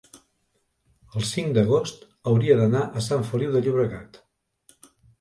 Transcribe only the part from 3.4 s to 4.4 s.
de Llobregat.